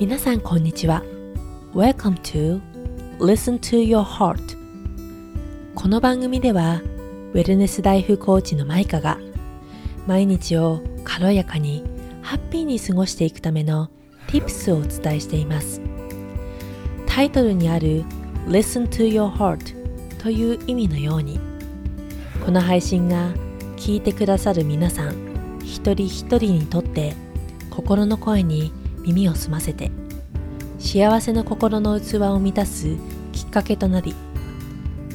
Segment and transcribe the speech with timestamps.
[0.00, 1.04] 皆さんこんにちは。
[1.72, 2.60] Welcome to
[3.20, 4.40] Listen to Your Heart
[5.76, 6.82] この番組では
[7.32, 9.20] ウェルネスライフコーチのマイカが
[10.08, 11.84] 毎日を軽やかに
[12.22, 13.88] ハッピーに過ごしていくための
[14.26, 15.80] Tips をお伝えしています。
[17.06, 18.02] タイトルにある
[18.48, 21.38] Listen to Your Heart という意味のように
[22.44, 23.32] この配信が
[23.76, 27.14] 聞いてくださる皆さん一人一人にとって
[27.70, 28.72] 心の声に
[29.04, 29.90] 耳を澄ませて
[30.78, 32.96] 幸せな心の器を満たす
[33.32, 34.14] きっかけとなり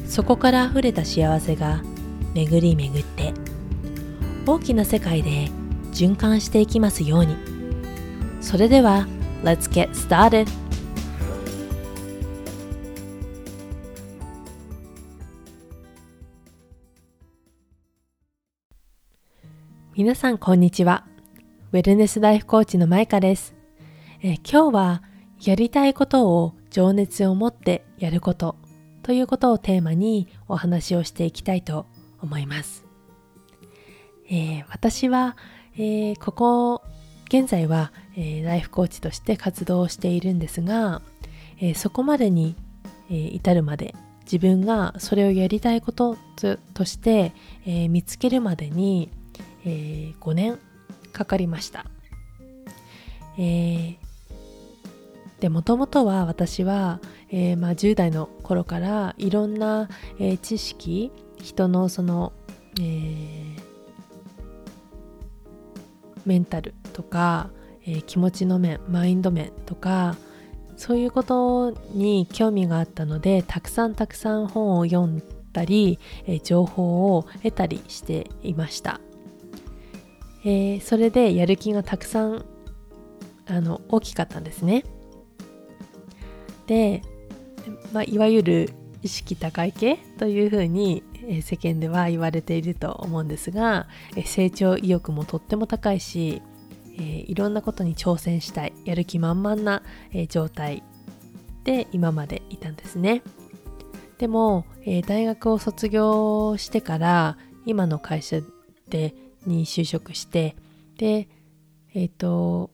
[0.06, 1.82] そこから溢れた幸せが
[2.34, 3.32] 巡り巡って
[4.46, 5.48] 大きな世界で
[5.92, 7.36] 循環していきますように。
[8.40, 9.06] それでは
[9.44, 10.48] Let's get started!
[19.94, 21.04] 皆さんこんにちは。
[21.72, 23.59] ウェルネスライフコーチのマイカです。
[24.22, 25.02] え今日は
[25.42, 28.56] やりたいことを情熱を持ってやること
[29.02, 31.86] ということをテーマにお話をしていきたいと
[32.20, 32.84] 思います。
[34.28, 35.36] えー、私は、
[35.74, 36.82] えー、ここ
[37.28, 41.00] 現在は、えー、ライフコーチとして活動しているんですが、
[41.58, 42.56] えそこまでに、
[43.10, 46.16] え至るまで自分がそれをやりたいこと
[46.74, 47.32] として、
[47.66, 49.10] え見つけるまでに、
[49.64, 50.58] え5年
[51.12, 51.86] かかりました。
[53.38, 53.96] え、
[55.40, 59.88] でもともとは私は、えー、まあ、10代の頃からいろんな、
[60.18, 62.34] えー、知識人のその、
[62.78, 63.60] えー、
[66.26, 67.50] メンタルとか、
[67.86, 70.14] え気持ちの面マインド面とか
[70.76, 75.22] そういうことに興味があったのでたくさんたくさん本を読ん
[75.54, 79.00] だり、え情報を得たりしていました、
[80.44, 82.44] えそれでやる気がたくさん
[83.46, 84.84] あの大きかったんですね。
[86.70, 87.02] で、
[87.92, 88.70] まあ、いわゆる
[89.02, 91.02] 意識高い系というふうに
[91.42, 93.88] 世間では言われていると思うんですが
[94.24, 96.40] 成長意欲もとっても高いし
[96.96, 99.82] いろんなことに挑戦したいやる気満々な
[100.28, 100.84] 状態
[101.64, 103.22] で今までいたんですね。
[104.18, 104.64] でも
[105.06, 108.40] 大学を卒業してから今の会社
[108.88, 109.14] で
[109.44, 110.54] に就職して
[110.98, 111.28] で
[111.94, 112.70] えっ、ー、と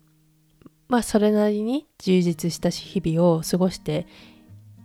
[0.88, 4.06] まあそれなりに充実した日々を過ごして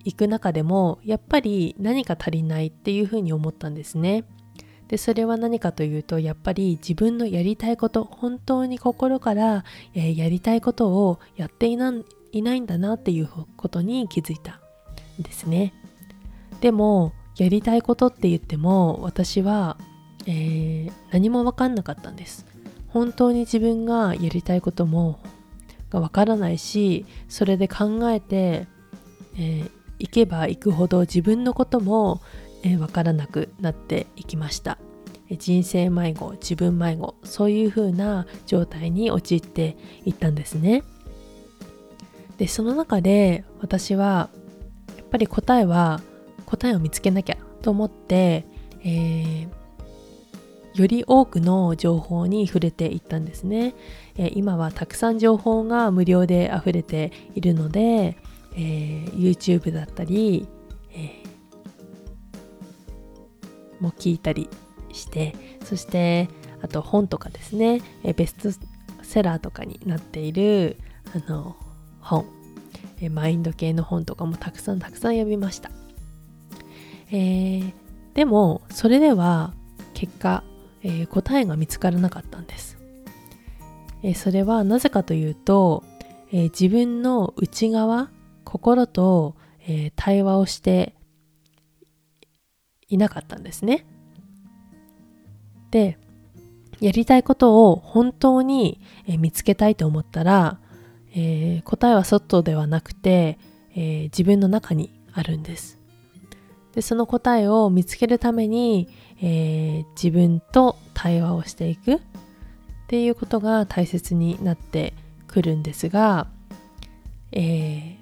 [0.04, 4.26] いく中でもやっぱり何か足りないっていうふうに思ったんですね。
[4.88, 9.64] でそれは何かというとやっぱり自分のやりたいこと本当に心から、
[9.94, 11.94] えー、やりたいことをやっていな
[12.34, 14.60] いないんだなっていうことに気づいた
[15.20, 15.74] んですね。
[16.60, 19.78] でもやりたいことって言っても私は、
[20.26, 22.46] えー、何も分かんなかったんです。
[22.90, 25.20] 本当に自分がやりたいことも
[25.92, 28.68] がわからないしそれで考えて、
[29.38, 32.22] えー、いけばいくほど自分のことも
[32.64, 34.78] えー、からなくなっていきました。
[35.30, 40.84] 人生迷子自分迷子そういう風な状態に陥っていったんですね。
[42.38, 44.30] でその中で私は
[44.98, 46.02] やっぱり答えは
[46.46, 48.46] 答えを見つけなきゃと思って、
[48.84, 49.50] えー、
[50.74, 53.76] より多くの情報に触れていったんですね、
[54.16, 58.18] えー、今はたくさん情報が無料で溢れているので、
[58.54, 60.48] えー、YouTube だったり、
[60.94, 64.50] えー、も聞いたり
[64.94, 66.30] してそして
[66.62, 68.50] あと本とかですね、えベスト
[69.02, 70.78] セラーとかになっている
[71.16, 71.56] あの
[72.00, 72.26] 本、
[73.02, 75.72] えマインド系の本とかもたくさんたくさん読みました、
[77.08, 77.74] えー、
[78.14, 79.56] でもそれでは
[79.96, 80.44] 結果
[80.84, 82.78] えー、答えが見つからなかったんです、
[84.04, 85.84] えー、それはなぜかというと、
[86.32, 88.10] えー、自分の内側
[88.44, 89.36] 心と、
[89.68, 90.96] え対話をして
[92.90, 93.86] いなかったんですね。
[95.70, 96.00] で
[96.80, 100.60] やりたいことを本当に、え見つけたいと思ったら、
[101.16, 103.38] え答えは外ではなくて、
[103.76, 105.81] え自分の中にあるんです。
[106.74, 108.88] でその答えを見つけるために、
[109.22, 111.96] えー、自分と対話をしていく。
[111.96, 112.00] っ
[112.88, 114.94] ていうことが大切になって
[115.28, 116.28] くるんですが、
[117.32, 118.02] えー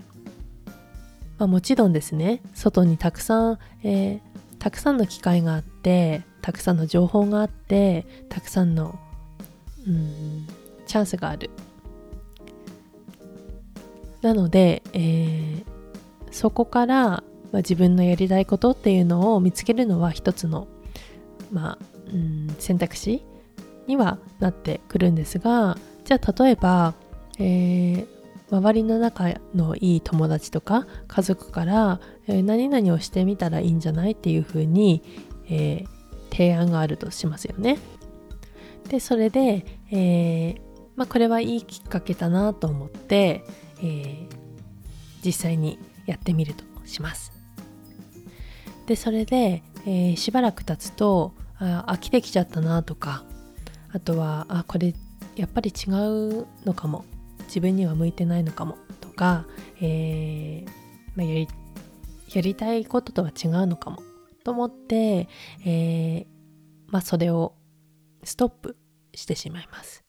[1.37, 2.41] まあ、もちろんですね。
[2.55, 4.19] 外にたくさん、えー、
[4.57, 8.99] たくさんの機会があってたくさんの情報があってたくさんの
[9.87, 10.47] うん
[10.87, 11.51] チャンスがある。
[14.21, 15.63] なので、えー、
[16.31, 20.67] そこから、まあ、自分のやりたいことっていうのを見つけるのは一つの
[21.51, 21.77] まあ、
[22.13, 23.23] うん、選択肢
[23.87, 26.93] にはなってくるんですがじゃあ例えば、
[27.39, 28.07] えー、
[28.51, 35.03] 周りの仲のいい友達とか家族から、えー、何々をしてみたらいいんじゃないっていうふうに、
[35.49, 35.87] えー、
[36.31, 37.79] 提案があるとしますよね。
[38.89, 40.61] でそれで、えー
[40.95, 43.45] まあ、これはいいきっかけだなと思って、
[43.77, 44.27] えー、
[45.23, 47.38] 実際にやってみるとします。
[48.89, 53.23] でそれで、えー、しばらく経つとあ飽きてきちゃったなとか
[53.93, 54.95] あとはあこれ
[55.35, 57.05] やっぱり違うのかも
[57.43, 59.45] 自分には向いてないのかもとか、
[59.79, 60.69] えー
[61.15, 61.47] まあ、やり
[62.33, 64.01] やりたいこととは違うのかも
[64.43, 65.29] と思って、
[65.67, 66.25] えー
[66.87, 67.53] まあ、それを
[68.23, 68.75] ストップ
[69.13, 70.03] してしまいます。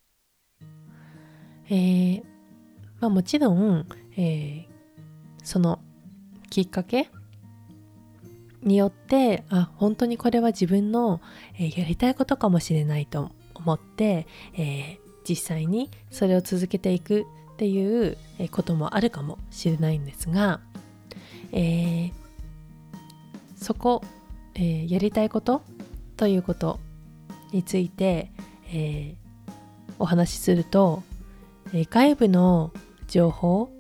[1.69, 2.23] えー
[2.99, 3.87] まあ、もちろん、
[4.17, 4.67] え、
[5.43, 5.81] その
[6.49, 7.11] きっかけ
[8.63, 11.21] によってあ本当にこれは自分の、
[11.59, 14.99] えー、やりたいことかもしれないと思って、えー、
[15.29, 18.17] 実際にそれを続けていくっていう
[18.51, 20.61] こともあるかもしれないんですが、
[21.53, 22.13] えー、
[23.57, 24.03] そこ、
[24.55, 25.63] えー、やりたいこと
[26.17, 26.81] ということ
[27.53, 28.31] について、
[28.73, 29.53] えー、
[29.99, 31.03] お話しすると、
[31.73, 32.73] え外部の
[33.09, 33.71] 情報、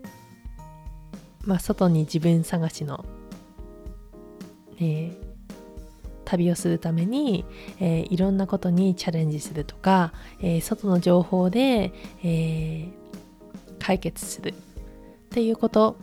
[1.44, 3.05] まあ、外に自分探しの
[4.81, 5.15] えー、
[6.25, 7.44] 旅をするために、
[7.81, 11.93] えー、いろんなことにチャレンジするとか、えー、外の情報で、
[12.25, 12.88] え
[13.79, 14.55] 解決するっ
[15.31, 15.97] ていうこと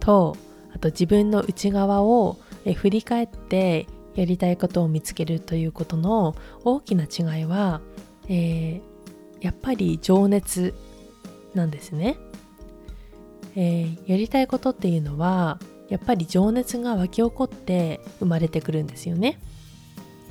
[0.00, 0.34] と
[0.74, 6.34] あと自分の内側を、え振り返ってやりたいことを見つけるということの
[6.64, 7.80] 大きな違いは、
[8.28, 8.80] え
[9.40, 10.74] やっぱり情熱
[11.54, 12.16] なんですね。
[13.56, 15.60] えやりたいことっていうのは
[15.94, 19.38] やっぱり情熱が湧き起こって生まれてくるんですよね。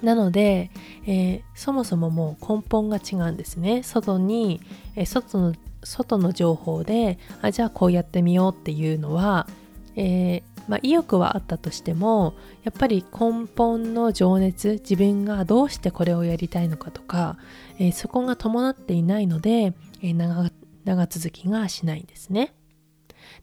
[0.01, 0.71] なので、
[1.07, 3.81] えー、そもそももう根本が違うんですね。
[3.81, 4.59] 外に、
[4.97, 9.47] えー、外の外の情報であじゃあこうやってみようっていうのは、
[9.95, 17.37] えー、まあ、意欲はあったとしてもやっぱり根本の情熱自分がどうしてこれをやりたいのかとか、
[17.79, 20.49] えそこが伴っていないので、え長
[20.85, 22.53] 長続きがしないんですね。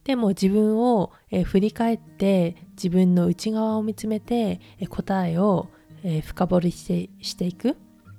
[0.04, 5.68] でも自分を、え振り返って自分の内側を見つめて、え答えを、
[6.02, 7.76] え深掘りしてしていく。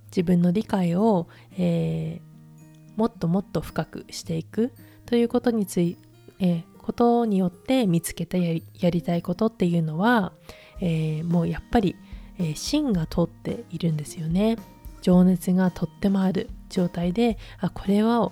[0.07, 4.73] 自分の理解を、えー、もっともっと深くしていく。
[5.05, 5.97] ということについ
[6.39, 8.53] えことによって見つけたや
[8.89, 10.33] りたいことっていうのは、
[10.81, 11.95] えー、もうやっぱり、
[12.39, 14.57] え、芯が通っているんですよね。
[15.01, 18.31] 情熱がとってもある状態であこれは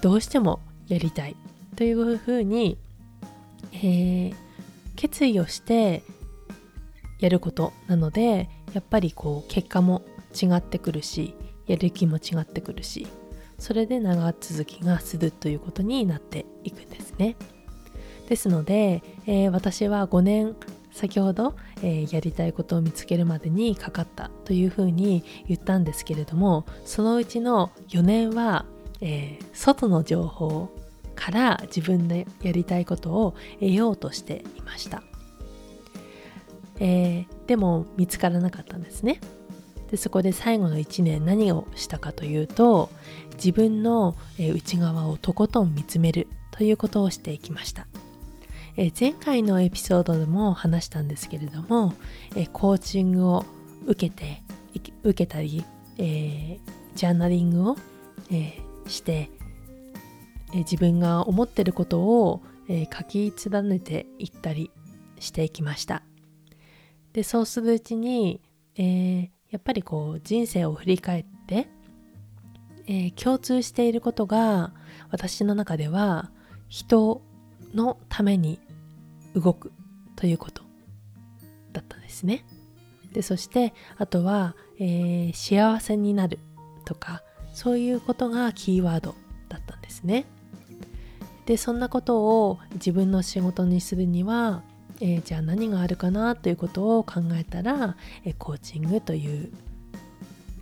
[0.00, 1.36] どうしてもやりたい。
[1.82, 2.78] というふうに、
[3.72, 4.34] えー、
[4.94, 6.04] 決意をして
[7.18, 10.02] やることなのでやっぱりこう結果も
[10.32, 11.34] 違ってくるし
[11.66, 13.08] やる気も違ってくるし
[13.58, 17.34] それで長続きがするということになっていくんですね。
[18.28, 20.54] ですので、えー、私は5年
[20.92, 28.66] 先ほど、えー、やりたいことを見つけるまでにかかったというふうに言ったんですけれどもそのうちの4年は、
[29.00, 30.70] えー、外の情報
[31.22, 35.04] から自分でやりたいことを得ようとしていました、
[36.80, 39.20] えー、でも見つからなかったんですね。
[39.92, 42.90] でそこで最後の1年何をしたかというと
[43.34, 47.86] 自分の内側をとことん見つめるということをしていきました、
[48.76, 51.92] え、前回のエピソードでも話したんですけれども、
[52.34, 53.44] え、コーチングを
[53.86, 54.42] 受けて
[55.04, 55.62] 受けたり、
[55.98, 56.58] えー、
[56.96, 57.76] ジャーナリングを、
[58.30, 59.30] えして
[60.52, 64.70] え自分が思ってることを、え書き連ねていったり
[65.18, 66.02] していきました
[67.12, 68.40] でそうするうちに、
[68.76, 71.68] えー、やっぱりこう人生を振り返って、
[72.86, 74.72] えー、共通していることが
[75.10, 76.30] 私の中では
[76.68, 77.20] 人
[77.74, 78.60] のために
[79.34, 79.72] 動く
[80.16, 80.62] ということ
[81.72, 82.44] だったんですね
[83.12, 86.38] でそしてあとは、えー、幸せになる
[86.84, 89.14] とかそういうことがキーワード
[89.48, 90.24] だったんですね。
[91.46, 94.62] でそんなことを自分の仕事にするには、
[95.00, 99.52] えー、じゃあ何があるかなということを考えたら、えー、コーチングという、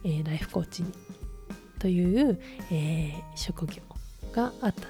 [0.04, 0.84] えー、ライフコーチ
[1.78, 2.38] という、
[2.70, 3.82] え職業
[4.32, 4.88] があった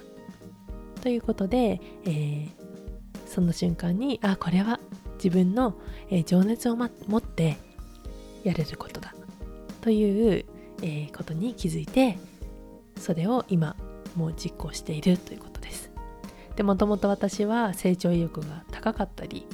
[1.03, 2.49] ということで、え
[3.27, 4.81] その瞬間にあこれは
[5.15, 5.75] 自分の、
[6.11, 7.59] え情熱を、ま、持って
[8.43, 9.15] やれることだ
[9.83, 10.45] という、
[10.83, 12.19] えことに気づいて
[12.99, 13.77] それを今
[14.17, 15.50] もう実行しているということ。
[16.57, 19.47] でもともと私は成長意欲が高かったり、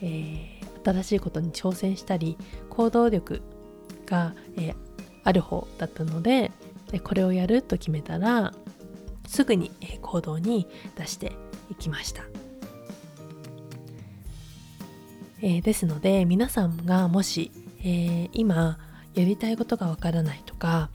[0.00, 2.36] えー、新しいことに挑戦したり
[2.70, 3.42] 行動力
[4.06, 4.74] が、えー、
[5.24, 6.52] ある方だったので
[7.04, 8.52] これをやると決めたら、
[9.26, 9.70] すぐに
[10.02, 11.32] 行動に出して
[11.70, 12.22] いきました。
[15.40, 18.78] えー、ですので皆さんがもし、えー、今
[19.14, 20.88] やりたいことがわからないとか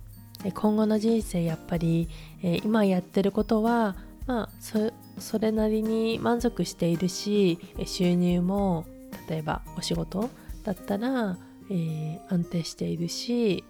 [0.54, 2.08] 今後の人生やっぱり、
[2.42, 8.86] えー、今やってることはまあそうそれなりに満足しているし収入も
[9.30, 10.30] 例えばお仕事
[10.64, 11.38] だったら、
[11.70, 13.64] えー、安定しているし、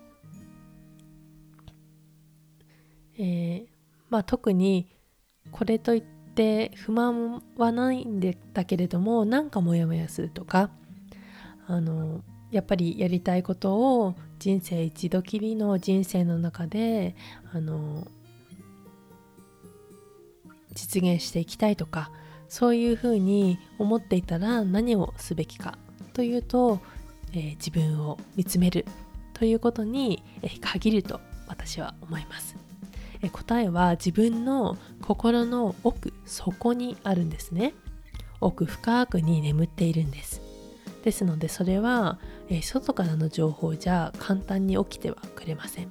[3.18, 3.66] えー、
[4.10, 4.88] まあ特に
[5.51, 6.04] これといっ
[6.36, 8.20] て不満はないん
[8.54, 10.70] だけれどもなんかモヤモヤするとか
[11.68, 17.16] あのやっぱりやりたいことを人生一度きりの人生の中で
[17.51, 18.08] あの
[20.77, 22.12] 実現していきたいとか
[22.50, 25.77] そういうふうに思っていたら何をすべきか
[26.13, 26.79] というと、
[27.34, 28.86] えー、自分を見つめる
[29.34, 32.55] ということに、えー、限ると私は思います、
[33.22, 37.74] えー、答えは自分の心の奥底にあるんですね。
[38.39, 40.41] 奥深くに眠っているんです。
[41.03, 42.19] ですのでそれは、
[42.50, 45.88] え外からの情報じゃ簡単に起きてはくれません、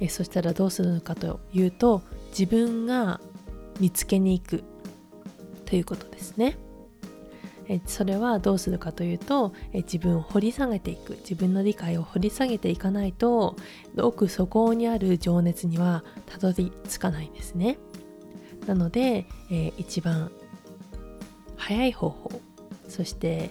[0.00, 3.20] えそしたらどうするのかというと自分が
[3.80, 4.64] 見つけに行く。
[5.64, 6.56] ということですね。
[7.68, 11.16] えそれはどうするかというとえ自分を掘り下げていく。
[11.16, 13.56] 自分の理解を掘り下げていかないと
[13.96, 17.78] 奥底にある情熱にはたどり着かないんですね。
[18.66, 20.30] なので、え一番
[21.56, 22.30] 早い方法
[22.88, 23.50] そして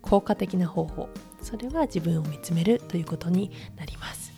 [0.00, 1.08] 効果的な方法
[1.40, 4.32] それは自分を見つめるということになります。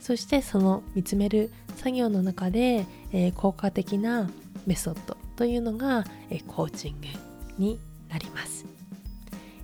[0.00, 4.28] そしてその見つめる作業の中で、えー、効果的な
[4.66, 7.06] メソッドというのが、えー、コーチング
[7.56, 8.66] になります、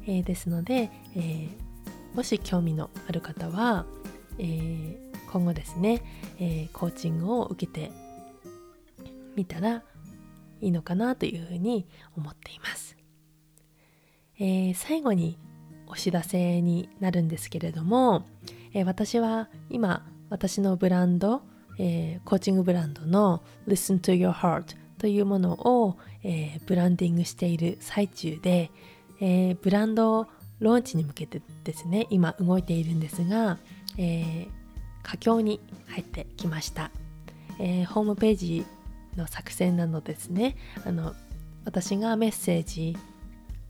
[0.06, 1.48] えー、ですので、え
[2.14, 3.84] もし興味のある方は、
[4.38, 4.96] え
[5.30, 6.02] 今後ですね、
[6.40, 7.90] えコーチングを受けて
[9.36, 9.82] みたら
[10.62, 12.96] いいのかなというふうに思っています。
[14.38, 15.36] え、最後に
[15.86, 18.24] お知らせになるんですけれども、
[18.72, 21.42] え、私は今私のブランド、
[21.78, 28.70] えー、コーチングブランドの Listen to Your Heart というものを、えブランディングしている最中で、
[29.20, 30.26] えブランド
[30.58, 33.58] ローンチに向けてですね今動いているんですが、
[33.98, 34.48] え
[35.02, 36.90] 佳境に入ってきました、
[37.58, 38.66] えホームページ
[39.16, 41.14] の作成などですねあの
[41.64, 42.96] 私がメッセージ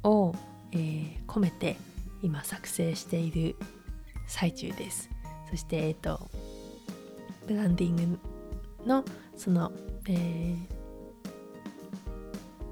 [0.05, 0.35] を
[0.73, 1.77] え、込めて
[2.23, 3.57] 今作成している
[4.27, 5.11] 最中です。
[5.51, 6.29] そして、えっ、ー、と、
[7.47, 8.19] ブランディング
[8.87, 9.05] の
[9.37, 9.73] その、
[10.09, 10.57] えー、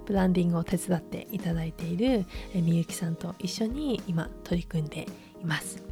[0.06, 5.06] ブランディングを手伝っていただいている、えみゆきさんと一緒に今取り組んで
[5.40, 5.82] います。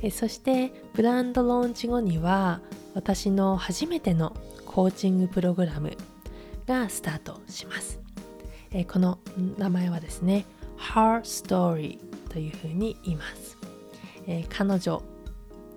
[0.00, 2.60] えそしてブランドローンチ後には
[2.94, 4.34] 私の初めての
[4.66, 5.96] コーチングプログラム
[6.66, 8.00] がスタートします。
[8.72, 9.18] えこの
[9.58, 10.46] 名前はですね
[10.78, 13.58] Her Story というふうに言います、
[14.26, 15.02] えー、彼女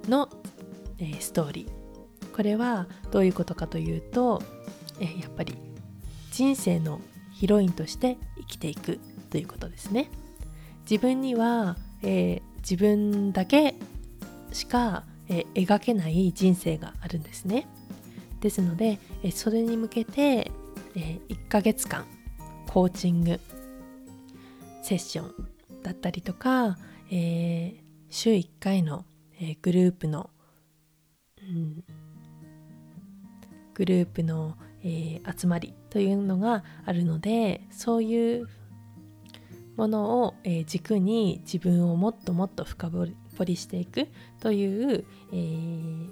[0.08, 0.30] の、
[1.00, 1.75] えー、ストーリー
[2.36, 4.44] これはどういうことかというと、
[5.00, 5.56] え、やっぱり
[6.32, 7.00] 人生の
[7.32, 9.00] ヒロインとして生きていく
[9.30, 10.10] ということですね。
[10.90, 13.76] 自分には、え自分だけ
[14.52, 17.68] しか、え描けない人生があるんですね。
[18.42, 20.52] ですので、えそれに向けて、
[20.94, 22.06] え1ヶ月間
[22.68, 23.40] コーチング
[24.84, 25.34] セッション
[25.84, 26.78] だったりとか、
[27.10, 29.06] え、週1回の、
[29.40, 30.30] え、グループの、
[31.40, 31.84] うん、
[33.76, 38.48] グループの、えー、集まりというのがあるのでそういう
[39.76, 44.08] ものを、えー、軸に自分をもっともっと深掘りしていく
[44.40, 46.10] という、えー、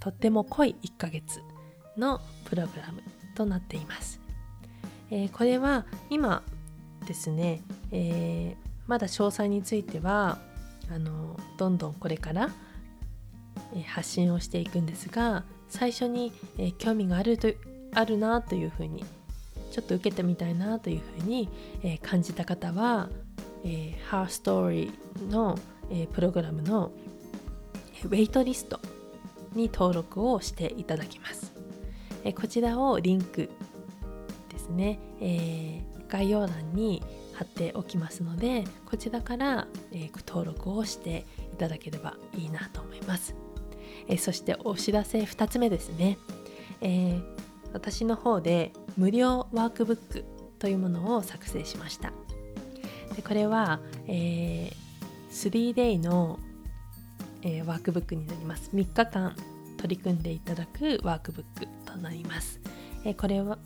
[0.00, 1.40] とっても濃い1ヶ月
[1.96, 3.02] のプログラム
[3.34, 4.20] となっています。
[5.10, 6.42] えー、これは今
[7.06, 10.38] ですね、えー、まだ詳細については
[10.90, 12.50] あのどんどんこれから、
[13.86, 17.48] 発信をしていくんですが最初に、え、興味があると
[17.94, 19.04] あるなというふうに
[19.70, 21.48] ちょっと受けてみたいなというふうに、
[21.82, 23.08] え感じた方は、
[23.64, 24.92] えー、Her Story
[25.30, 25.58] の、
[25.90, 26.90] えプログラムの
[28.04, 28.80] ウェイトリスト
[29.54, 31.52] に登録をしていただきます。
[32.24, 33.48] えこちらをリンク
[34.50, 37.02] ですね、えー概要欄に
[37.34, 43.34] 貼っておきますのでこちらから、えー、登録をしていただければいいなと思います、
[44.08, 46.18] え、そしてお知らせ2つ目ですね、
[46.80, 47.22] えー、
[47.72, 50.24] 私の方で無料ワークブック
[50.58, 52.12] というものを作成しました。
[53.14, 54.72] でこれは、え
[55.30, 56.38] 3day の、
[57.42, 58.70] えワークブックになります。
[58.74, 59.36] 3日間
[59.76, 62.60] 取り組んでいただくワークブックとなります、
[63.04, 63.58] えこれは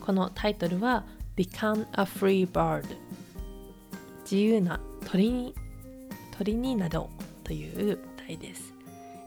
[0.00, 1.04] このタイトルは
[1.36, 2.84] Become a Free Bird
[4.22, 5.54] 自由な鳥に
[6.36, 7.10] 鳥になろ
[7.42, 8.72] うという題です、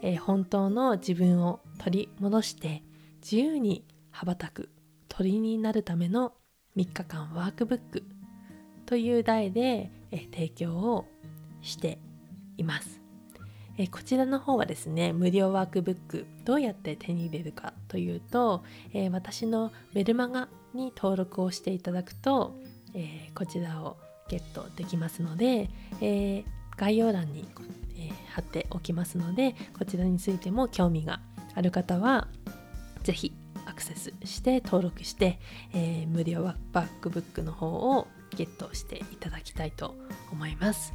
[0.02, 2.84] えー、本当の自分を取り戻して
[3.22, 4.70] 自由に羽ばたく
[5.08, 6.34] 鳥になるための
[6.76, 8.04] 3日間ワークブック
[8.86, 11.06] という題で、えー、提供を
[11.62, 12.00] して
[12.58, 13.02] います、
[13.78, 22.56] えー、こちらの方はですね無料ワークブックどうやって手に入れるかというと、え私のメルマガに登録をしていただくと、
[22.96, 25.70] えこちらをゲットできますので、
[26.02, 26.44] え
[26.78, 27.46] 概要欄に、
[28.10, 31.22] え貼っておきますのでこちらについても興味が
[31.56, 32.28] ある方は
[33.04, 33.34] 是非
[33.66, 35.40] アクセスして登録して、
[35.74, 39.96] えー、無料バックブックの方をゲットしていただきたいと
[40.32, 40.94] 思います。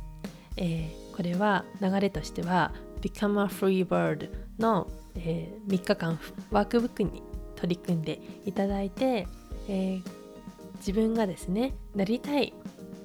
[0.56, 2.72] えー、これは流れとしては
[3.02, 6.18] Become a Free Bird の、えー、3日間
[6.50, 7.22] ワークブックに
[7.56, 9.26] 取り組んでいただいて、
[9.68, 10.02] えー、
[10.78, 12.54] 自分がですねなりたい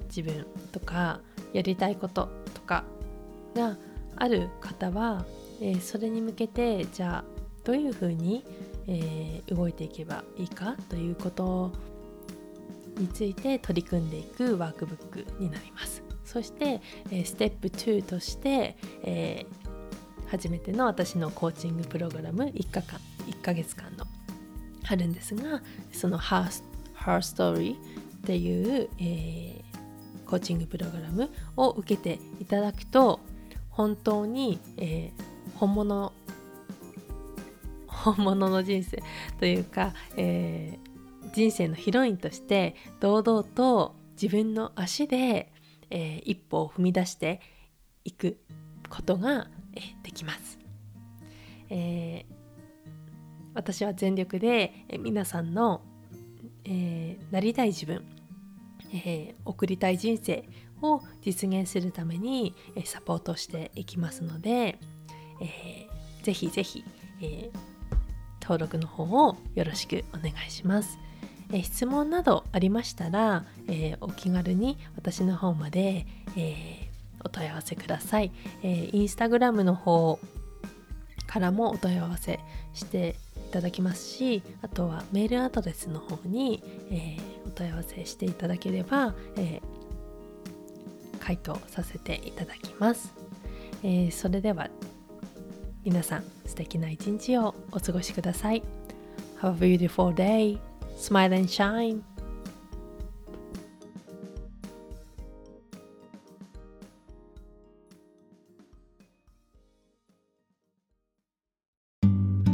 [0.06, 1.20] 自分とか
[1.54, 2.84] やりたいこととか
[3.54, 3.78] が
[4.22, 5.26] ある方は、
[5.60, 8.46] えー、それに向けてじゃあどういうふうに、
[8.88, 11.72] えー、動いていけばいいかということ
[12.98, 16.04] について取り組んでいくワークブックになります。
[16.24, 19.48] そして、え、ステップ2として、え、
[20.30, 22.84] 初めての私のコーチングプログラム1日間
[23.26, 24.06] 1ヶ月間の
[24.88, 25.62] あるんですが
[25.92, 26.64] そのハー
[26.94, 27.80] ハーストーリーっ
[28.22, 33.20] ていう、えー、コーチングプログラムを受けていただくと
[33.72, 36.14] 本当に、えー、本物
[37.88, 39.02] 本物の人生
[39.40, 45.52] というか、えー、人生のヒロインとして堂々と自分の足で、
[45.90, 47.42] えー、一歩を踏み出して
[48.04, 48.38] いく
[48.90, 50.60] ことが、えー、できます。
[51.70, 52.34] えー、
[53.54, 55.82] 私は全力で、え、皆さんの、
[56.66, 58.04] えー、なりたい自分、
[58.94, 60.44] えー、送りたい人生
[60.82, 64.78] を実現するために、サポートしていきますので、
[65.42, 66.84] えー、ぜひぜひ、
[67.22, 67.52] えー、
[68.42, 70.98] 登録の方をよろしくお願いします。
[71.54, 76.06] え質問などありましたら、えー、お気軽に私の方まで、
[76.38, 78.32] えー、お問い合わせください、
[78.64, 80.20] えー、インスタグラムの方
[81.28, 82.40] からもお問い合わせ
[82.74, 83.16] して
[83.50, 89.62] いただきますしあとはメールアドレスの方に、えお問い合わせしていただければ、え
[91.22, 93.14] 回答させていただきます、
[93.84, 94.70] えそれでは
[95.84, 98.62] 皆さん素敵な一日をお過ごしください。
[99.42, 100.60] Have a beautiful day.
[100.98, 102.02] Smile and shine.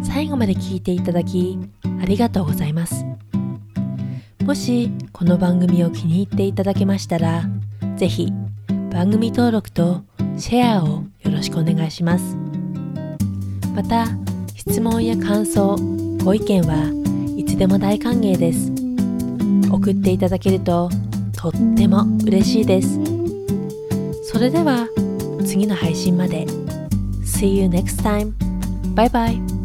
[0.03, 1.59] 最後まで聞いていただき
[2.01, 3.05] ありがとうございます。
[4.45, 7.43] もしこの番組を気に入っていただけましたら
[7.97, 8.31] ぜひ
[8.97, 10.01] 番組登録と
[10.39, 12.35] シェアをよろしくお願いします。
[13.75, 14.07] また
[14.55, 15.75] 質問や感想
[16.25, 16.91] ご意見は
[17.37, 18.71] いつでも大歓迎です
[19.71, 20.89] 送っていただけると
[21.31, 22.99] とっても嬉しいです
[24.23, 24.87] それでは
[25.45, 26.47] 次の配信まで
[27.23, 28.33] See you next time.
[28.95, 29.56] Bye bye.